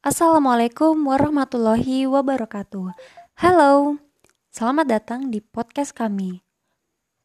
Assalamualaikum 0.00 1.12
warahmatullahi 1.12 2.08
wabarakatuh. 2.08 2.96
Halo, 3.36 4.00
selamat 4.48 4.86
datang 4.88 5.28
di 5.28 5.44
podcast 5.44 5.92
kami. 5.92 6.40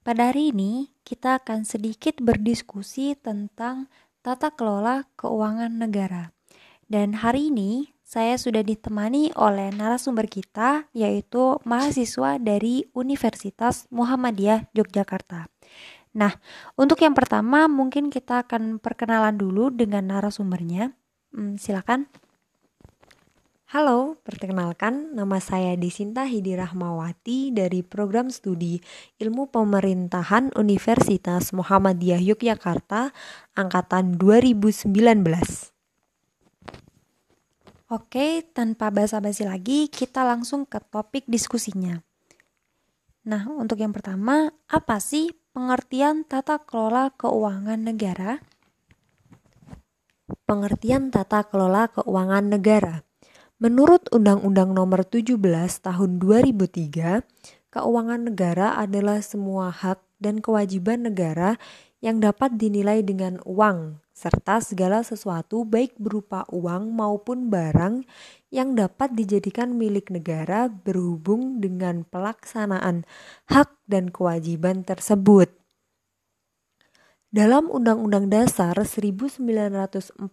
Pada 0.04 0.28
hari 0.28 0.52
ini, 0.52 0.92
kita 1.08 1.40
akan 1.40 1.64
sedikit 1.64 2.20
berdiskusi 2.20 3.16
tentang 3.16 3.88
tata 4.20 4.52
kelola 4.52 5.08
keuangan 5.16 5.72
negara. 5.72 6.36
Dan 6.92 7.16
hari 7.24 7.48
ini, 7.48 7.96
saya 8.04 8.36
sudah 8.36 8.60
ditemani 8.60 9.32
oleh 9.40 9.72
narasumber 9.72 10.28
kita, 10.28 10.92
yaitu 10.92 11.56
mahasiswa 11.64 12.36
dari 12.44 12.92
Universitas 12.92 13.88
Muhammadiyah 13.88 14.68
Yogyakarta. 14.76 15.48
Nah, 16.12 16.36
untuk 16.76 17.00
yang 17.00 17.16
pertama, 17.16 17.72
mungkin 17.72 18.12
kita 18.12 18.44
akan 18.44 18.84
perkenalan 18.84 19.40
dulu 19.40 19.72
dengan 19.72 20.12
narasumbernya. 20.12 20.92
Hmm, 21.32 21.56
silakan. 21.56 22.25
Halo, 23.76 24.16
perkenalkan 24.24 25.12
nama 25.20 25.36
saya 25.44 25.76
Disinta 25.76 26.24
Hidi 26.24 26.56
Rahmawati 26.56 27.52
dari 27.52 27.84
program 27.84 28.32
studi 28.32 28.80
Ilmu 29.20 29.52
Pemerintahan 29.52 30.56
Universitas 30.56 31.52
Muhammadiyah 31.52 32.24
Yogyakarta 32.24 33.12
angkatan 33.52 34.16
2019. 34.16 34.96
Oke, 37.92 38.48
tanpa 38.56 38.96
basa-basi 38.96 39.44
lagi, 39.44 39.92
kita 39.92 40.24
langsung 40.24 40.64
ke 40.64 40.80
topik 40.80 41.28
diskusinya. 41.28 42.00
Nah, 43.28 43.44
untuk 43.60 43.84
yang 43.84 43.92
pertama, 43.92 44.56
apa 44.72 45.04
sih 45.04 45.36
pengertian 45.52 46.24
tata 46.24 46.64
kelola 46.64 47.12
keuangan 47.20 47.84
negara? 47.84 48.40
Pengertian 50.48 51.12
tata 51.12 51.44
kelola 51.44 51.92
keuangan 51.92 52.48
negara 52.48 53.05
Menurut 53.66 54.06
Undang-Undang 54.14 54.78
Nomor 54.78 55.10
17 55.10 55.42
Tahun 55.82 56.12
2003, 56.22 57.26
keuangan 57.74 58.22
negara 58.30 58.78
adalah 58.78 59.26
semua 59.26 59.74
hak 59.74 60.06
dan 60.22 60.38
kewajiban 60.38 61.10
negara 61.10 61.58
yang 61.98 62.22
dapat 62.22 62.62
dinilai 62.62 63.02
dengan 63.02 63.42
uang 63.42 63.98
serta 64.14 64.62
segala 64.62 65.02
sesuatu 65.02 65.66
baik 65.66 65.98
berupa 65.98 66.46
uang 66.54 66.94
maupun 66.94 67.50
barang 67.50 68.06
yang 68.54 68.78
dapat 68.78 69.18
dijadikan 69.18 69.74
milik 69.74 70.14
negara 70.14 70.70
berhubung 70.70 71.58
dengan 71.58 72.06
pelaksanaan 72.06 73.02
hak 73.50 73.74
dan 73.90 74.14
kewajiban 74.14 74.86
tersebut. 74.86 75.65
Dalam 77.36 77.68
Undang-Undang 77.68 78.32
Dasar 78.32 78.80
1945 78.80 80.24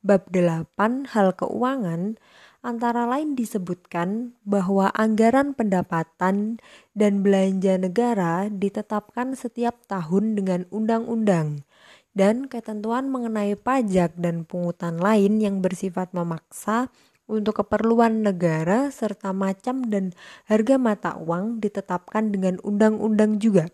bab 0.00 0.22
8 0.32 1.12
hal 1.12 1.28
keuangan 1.36 2.16
antara 2.64 3.04
lain 3.04 3.36
disebutkan 3.36 4.32
bahwa 4.48 4.88
anggaran 4.96 5.52
pendapatan 5.52 6.64
dan 6.96 7.20
belanja 7.20 7.76
negara 7.76 8.48
ditetapkan 8.48 9.36
setiap 9.36 9.84
tahun 9.84 10.40
dengan 10.40 10.64
undang-undang 10.72 11.68
dan 12.16 12.48
ketentuan 12.48 13.12
mengenai 13.12 13.52
pajak 13.52 14.16
dan 14.16 14.48
pungutan 14.48 14.96
lain 14.96 15.44
yang 15.44 15.60
bersifat 15.60 16.08
memaksa 16.16 16.88
untuk 17.28 17.60
keperluan 17.60 18.24
negara 18.24 18.88
serta 18.88 19.36
macam 19.36 19.84
dan 19.92 20.16
harga 20.48 20.80
mata 20.80 21.20
uang 21.20 21.60
ditetapkan 21.60 22.32
dengan 22.32 22.56
undang-undang 22.64 23.36
juga. 23.36 23.68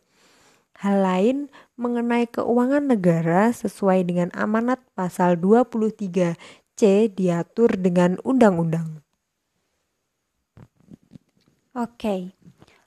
Hal 0.82 0.98
lain 0.98 1.46
mengenai 1.82 2.30
keuangan 2.30 2.86
negara 2.86 3.50
sesuai 3.50 4.06
dengan 4.06 4.30
amanat 4.38 4.78
pasal 4.94 5.34
23C 5.42 7.10
diatur 7.10 7.74
dengan 7.74 8.22
undang-undang. 8.22 9.02
Oke. 11.74 12.38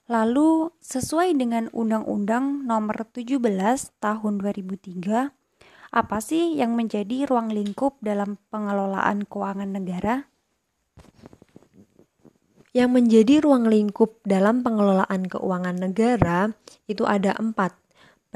Lalu 0.06 0.70
sesuai 0.78 1.34
dengan 1.34 1.66
Undang-Undang 1.74 2.62
Nomor 2.62 3.10
17 3.10 3.42
Tahun 3.98 4.34
2003, 4.38 5.34
apa 5.90 6.18
sih 6.22 6.54
yang 6.54 6.78
menjadi 6.78 7.26
ruang 7.26 7.50
lingkup 7.50 7.98
dalam 7.98 8.38
pengelolaan 8.54 9.26
keuangan 9.26 9.66
negara? 9.66 10.30
Yang 12.70 12.90
menjadi 12.94 13.34
ruang 13.42 13.66
lingkup 13.66 14.22
dalam 14.22 14.62
pengelolaan 14.62 15.26
keuangan 15.26 15.74
negara 15.82 16.54
itu 16.86 17.02
ada 17.02 17.34
empat. 17.34 17.85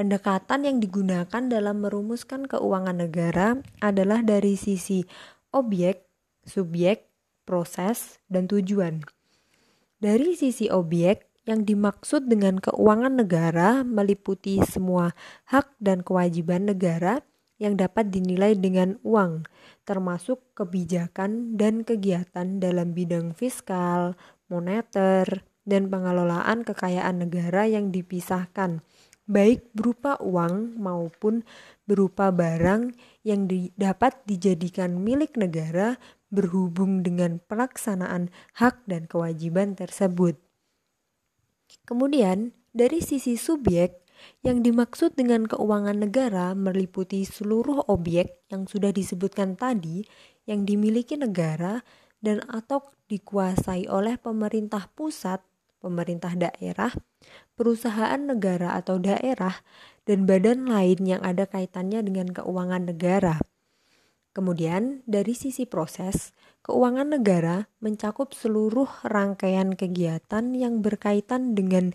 Pendekatan 0.01 0.65
yang 0.65 0.81
digunakan 0.81 1.45
dalam 1.45 1.85
merumuskan 1.85 2.49
keuangan 2.49 3.05
negara 3.05 3.61
adalah 3.85 4.25
dari 4.25 4.57
sisi 4.57 5.05
objek, 5.53 6.09
subjek, 6.41 7.05
proses, 7.45 8.17
dan 8.25 8.49
tujuan. 8.49 9.05
Dari 10.01 10.33
sisi 10.41 10.73
objek, 10.73 11.29
yang 11.45 11.69
dimaksud 11.69 12.33
dengan 12.33 12.65
keuangan 12.65 13.21
negara 13.21 13.85
meliputi 13.85 14.65
semua 14.65 15.13
hak 15.53 15.77
dan 15.85 16.01
kewajiban 16.01 16.73
negara 16.73 17.21
yang 17.61 17.77
dapat 17.77 18.09
dinilai 18.09 18.57
dengan 18.57 18.97
uang, 19.05 19.45
termasuk 19.85 20.41
kebijakan 20.57 21.61
dan 21.61 21.85
kegiatan 21.85 22.57
dalam 22.57 22.97
bidang 22.97 23.37
fiskal, 23.37 24.17
moneter, 24.49 25.45
dan 25.69 25.93
pengelolaan 25.93 26.65
kekayaan 26.65 27.21
negara 27.21 27.69
yang 27.69 27.93
dipisahkan 27.93 28.81
baik 29.31 29.71
berupa 29.71 30.19
uang 30.19 30.75
maupun 30.77 31.47
berupa 31.87 32.35
barang 32.35 32.91
yang 33.23 33.47
di, 33.47 33.71
dapat 33.79 34.19
dijadikan 34.27 34.99
milik 34.99 35.39
negara 35.39 35.97
berhubung 36.35 37.07
dengan 37.07 37.39
pelaksanaan 37.47 38.35
hak 38.59 38.83
dan 38.91 39.07
kewajiban 39.07 39.79
tersebut. 39.79 40.35
Kemudian, 41.87 42.51
dari 42.75 42.99
sisi 42.99 43.39
subjek, 43.39 44.01
yang 44.45 44.61
dimaksud 44.61 45.17
dengan 45.17 45.49
keuangan 45.49 45.97
negara 45.97 46.53
meliputi 46.53 47.25
seluruh 47.25 47.89
objek 47.89 48.45
yang 48.53 48.69
sudah 48.69 48.93
disebutkan 48.93 49.57
tadi 49.57 50.05
yang 50.45 50.69
dimiliki 50.69 51.17
negara 51.17 51.81
dan 52.21 52.45
atau 52.53 52.85
dikuasai 53.09 53.89
oleh 53.89 54.21
pemerintah 54.21 54.93
pusat 54.93 55.41
pemerintah 55.81 56.37
daerah, 56.37 56.93
perusahaan 57.57 58.21
negara 58.21 58.77
atau 58.77 59.01
daerah, 59.01 59.65
dan 60.05 60.29
badan 60.29 60.69
lain 60.69 61.01
yang 61.03 61.23
ada 61.25 61.49
kaitannya 61.49 62.05
dengan 62.05 62.31
keuangan 62.31 62.93
negara. 62.93 63.41
Kemudian, 64.31 65.03
dari 65.11 65.35
sisi 65.35 65.67
proses, 65.67 66.31
keuangan 66.63 67.19
negara 67.19 67.67
mencakup 67.83 68.31
seluruh 68.31 68.87
rangkaian 69.03 69.75
kegiatan 69.75 70.55
yang 70.55 70.85
berkaitan 70.85 71.59
dengan 71.59 71.91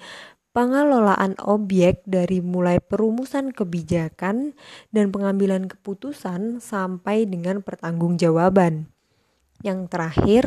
pengelolaan 0.56 1.36
objek 1.44 2.04
dari 2.08 2.40
mulai 2.40 2.80
perumusan 2.80 3.52
kebijakan 3.52 4.56
dan 4.96 5.12
pengambilan 5.12 5.68
keputusan 5.68 6.64
sampai 6.64 7.28
dengan 7.28 7.60
pertanggungjawaban. 7.60 8.95
Yang 9.66 9.90
terakhir, 9.90 10.44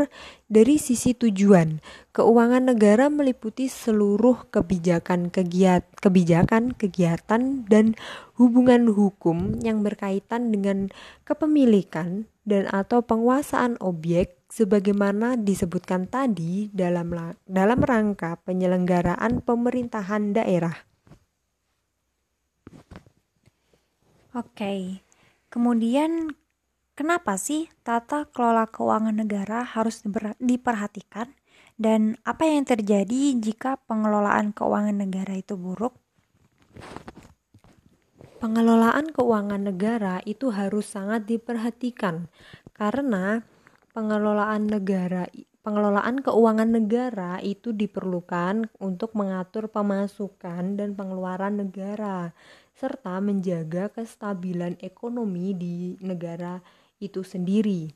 dari 0.46 0.78
sisi 0.78 1.10
tujuan, 1.10 1.82
keuangan 2.14 2.70
negara 2.70 3.10
meliputi 3.10 3.66
seluruh 3.66 4.46
kebijakan 4.54 5.34
kegiat, 5.34 5.82
kebijakan, 5.98 6.70
kegiatan 6.78 7.66
dan 7.66 7.98
hubungan 8.38 8.86
hukum 8.86 9.58
yang 9.58 9.82
berkaitan 9.82 10.54
dengan 10.54 10.94
kepemilikan 11.26 12.30
dan 12.46 12.70
atau 12.70 13.02
penguasaan 13.02 13.74
objek 13.82 14.38
sebagaimana 14.54 15.34
disebutkan 15.34 16.06
tadi 16.06 16.70
dalam 16.70 17.10
dalam 17.42 17.80
rangka 17.82 18.38
penyelenggaraan 18.46 19.42
pemerintahan 19.42 20.30
daerah. 20.30 20.78
Oke. 24.38 25.02
Kemudian 25.50 26.38
Kenapa 26.98 27.38
sih 27.38 27.70
tata 27.86 28.26
kelola 28.26 28.66
keuangan 28.66 29.22
negara 29.22 29.62
harus 29.62 30.02
diperhatikan 30.42 31.30
dan 31.78 32.18
apa 32.26 32.42
yang 32.42 32.66
terjadi 32.66 33.38
jika 33.38 33.78
pengelolaan 33.86 34.50
keuangan 34.50 35.06
negara 35.06 35.38
itu 35.38 35.54
buruk? 35.54 35.94
Pengelolaan 38.42 39.14
keuangan 39.14 39.62
negara 39.70 40.18
itu 40.26 40.50
harus 40.50 40.90
sangat 40.90 41.22
diperhatikan 41.30 42.26
karena 42.74 43.46
pengelolaan 43.94 44.66
negara 44.66 45.30
pengelolaan 45.62 46.18
keuangan 46.18 46.82
negara 46.82 47.38
itu 47.38 47.70
diperlukan 47.70 48.74
untuk 48.82 49.14
mengatur 49.14 49.70
pemasukan 49.70 50.74
dan 50.74 50.98
pengeluaran 50.98 51.62
negara 51.62 52.34
serta 52.74 53.22
menjaga 53.22 53.90
kestabilan 53.94 54.78
ekonomi 54.82 55.54
di 55.54 55.98
negara 56.02 56.62
itu 56.98 57.22
sendiri. 57.26 57.90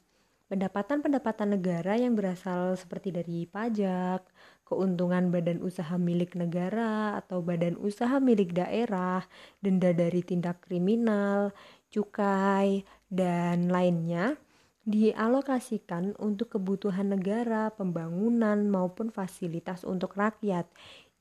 Pendapatan-pendapatan 0.52 1.56
negara 1.56 1.96
yang 1.96 2.12
berasal 2.12 2.76
seperti 2.76 3.08
dari 3.08 3.48
pajak, 3.48 4.20
keuntungan 4.68 5.32
badan 5.32 5.64
usaha 5.64 5.96
milik 5.96 6.36
negara 6.36 7.16
atau 7.24 7.40
badan 7.40 7.80
usaha 7.80 8.20
milik 8.20 8.52
daerah, 8.52 9.24
denda 9.64 9.96
dari 9.96 10.20
tindak 10.20 10.60
kriminal, 10.68 11.56
cukai, 11.88 12.84
dan 13.08 13.72
lainnya 13.72 14.36
dialokasikan 14.82 16.18
untuk 16.18 16.58
kebutuhan 16.58 17.14
negara, 17.14 17.70
pembangunan, 17.72 18.66
maupun 18.66 19.14
fasilitas 19.14 19.86
untuk 19.86 20.18
rakyat. 20.18 20.66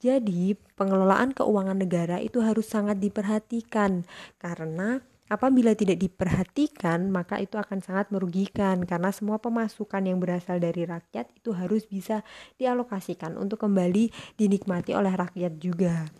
Jadi, 0.01 0.57
pengelolaan 0.73 1.29
keuangan 1.29 1.77
negara 1.77 2.17
itu 2.17 2.41
harus 2.41 2.65
sangat 2.65 2.97
diperhatikan 2.97 4.01
karena 4.41 5.05
apabila 5.31 5.71
tidak 5.71 6.03
diperhatikan, 6.03 7.07
maka 7.07 7.39
itu 7.39 7.55
akan 7.55 7.79
sangat 7.79 8.11
merugikan 8.11 8.83
karena 8.83 9.15
semua 9.15 9.39
pemasukan 9.39 10.03
yang 10.03 10.19
berasal 10.19 10.59
dari 10.59 10.83
rakyat 10.83 11.31
itu 11.31 11.55
harus 11.55 11.87
bisa 11.87 12.27
dialokasikan 12.59 13.39
untuk 13.39 13.63
kembali 13.63 14.11
dinikmati 14.35 14.91
oleh 14.91 15.15
rakyat 15.15 15.55
juga. 15.63 16.11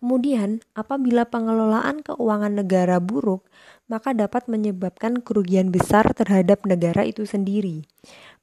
Kemudian, 0.00 0.64
apabila 0.72 1.28
pengelolaan 1.28 2.00
keuangan 2.00 2.56
negara 2.56 3.00
buruk, 3.04 3.44
maka 3.84 4.16
dapat 4.16 4.48
menyebabkan 4.48 5.20
kerugian 5.20 5.68
besar 5.68 6.08
terhadap 6.16 6.64
negara 6.64 7.04
itu 7.04 7.28
sendiri. 7.28 7.84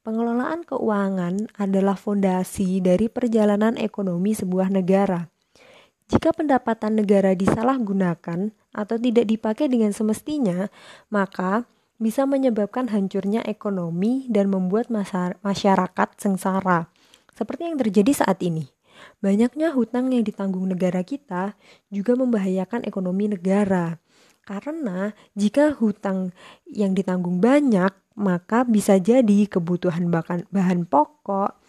Pengelolaan 0.05 0.61
keuangan 0.61 1.49
adalah 1.57 1.97
fondasi 1.97 2.77
dari 2.77 3.09
perjalanan 3.09 3.73
ekonomi 3.73 4.37
sebuah 4.37 4.69
negara. 4.69 5.33
Jika 6.07 6.31
pendapatan 6.31 7.03
negara 7.03 7.35
disalahgunakan 7.35 8.55
atau 8.71 8.95
tidak 8.95 9.27
dipakai 9.27 9.67
dengan 9.67 9.91
semestinya, 9.91 10.71
maka 11.11 11.67
bisa 11.99 12.23
menyebabkan 12.23 12.87
hancurnya 12.93 13.43
ekonomi 13.43 14.29
dan 14.31 14.47
membuat 14.47 14.87
masyarakat 15.43 16.09
sengsara, 16.15 16.87
seperti 17.35 17.67
yang 17.67 17.77
terjadi 17.81 18.23
saat 18.23 18.39
ini. 18.39 18.69
Banyaknya 19.19 19.73
hutang 19.73 20.13
yang 20.13 20.23
ditanggung 20.23 20.69
negara 20.69 21.01
kita 21.01 21.57
juga 21.89 22.13
membahayakan 22.15 22.85
ekonomi 22.85 23.29
negara. 23.33 23.97
Karena 24.47 25.11
jika 25.35 25.75
hutang 25.75 26.31
yang 26.63 26.95
ditanggung 26.95 27.43
banyak, 27.43 27.91
maka 28.15 28.63
bisa 28.63 28.95
jadi 28.97 29.45
kebutuhan 29.45 30.07
bahan, 30.07 30.87
pokok 30.87 31.59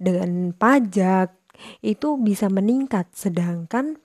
dengan 0.00 0.56
pajak 0.56 1.41
itu 1.84 2.18
bisa 2.20 2.46
meningkat 2.52 3.10
sedangkan 3.14 3.98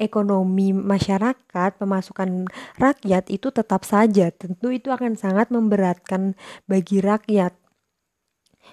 ekonomi 0.00 0.72
masyarakat, 0.72 1.76
pemasukan 1.76 2.48
rakyat 2.80 3.28
itu 3.28 3.52
tetap 3.52 3.84
saja. 3.84 4.32
Tentu 4.32 4.72
itu 4.72 4.88
akan 4.88 5.18
sangat 5.18 5.52
memberatkan 5.52 6.38
bagi 6.64 7.04
rakyat. 7.04 7.52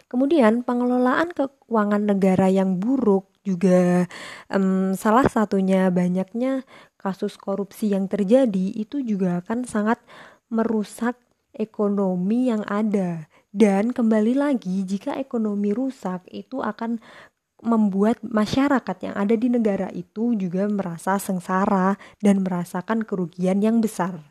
Kemudian 0.07 0.63
pengelolaan 0.63 1.35
keuangan 1.35 2.07
negara 2.07 2.47
yang 2.47 2.79
buruk 2.79 3.27
juga 3.43 4.07
um, 4.51 4.91
salah 4.95 5.23
satunya 5.27 5.87
banyaknya 5.87 6.67
kasus 6.99 7.39
korupsi 7.39 7.95
yang 7.95 8.11
terjadi 8.11 8.75
itu 8.75 8.99
juga 8.99 9.39
akan 9.39 9.63
sangat 9.63 10.03
merusak 10.51 11.15
ekonomi 11.55 12.51
yang 12.51 12.67
ada 12.67 13.31
dan 13.55 13.95
kembali 13.95 14.35
lagi 14.35 14.83
jika 14.83 15.15
ekonomi 15.15 15.71
rusak 15.71 16.27
itu 16.27 16.59
akan 16.59 16.99
membuat 17.65 18.21
masyarakat 18.21 18.97
yang 19.01 19.15
ada 19.17 19.33
di 19.33 19.49
negara 19.49 19.89
itu 19.89 20.37
juga 20.37 20.69
merasa 20.69 21.17
sengsara 21.17 21.97
dan 22.21 22.45
merasakan 22.45 23.01
kerugian 23.01 23.61
yang 23.65 23.81
besar. 23.81 24.21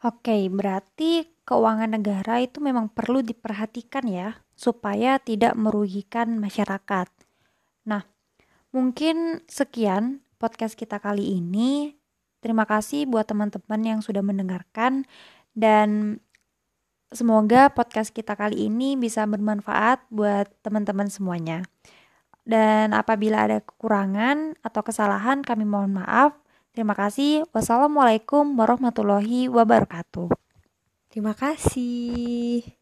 Oke, 0.00 0.48
berarti 0.48 1.28
keuangan 1.44 1.92
negara 1.92 2.40
itu 2.40 2.60
memang 2.64 2.88
perlu 2.88 3.20
diperhatikan 3.20 4.08
ya 4.08 4.40
supaya 4.56 5.20
tidak 5.20 5.52
merugikan 5.60 6.40
masyarakat. 6.40 7.08
Nah, 7.84 8.08
mungkin 8.72 9.44
sekian 9.44 10.24
podcast 10.40 10.72
kita 10.72 11.00
kali 11.04 11.36
ini. 11.36 11.96
Terima 12.40 12.64
kasih 12.64 13.04
buat 13.04 13.28
teman-teman 13.28 13.80
yang 13.84 14.00
sudah 14.00 14.24
mendengarkan 14.24 15.04
dan 15.52 16.20
semoga 17.10 17.70
podcast 17.70 18.14
kita 18.14 18.34
kali 18.38 18.70
ini 18.70 18.94
bisa 18.98 19.26
bermanfaat 19.26 20.06
buat 20.10 20.50
teman-teman 20.62 21.10
semuanya. 21.10 21.66
Dan 22.42 22.96
apabila 22.96 23.46
ada 23.46 23.62
kekurangan 23.62 24.58
atau 24.64 24.80
kesalahan, 24.82 25.44
kami 25.44 25.68
mohon 25.68 25.94
maaf. 26.02 26.34
Terima 26.74 26.96
kasih. 26.96 27.46
Wassalamualaikum 27.54 28.56
warahmatullahi 28.56 29.50
wabarakatuh. 29.50 30.30
Terima 31.10 31.34
kasih. 31.34 32.79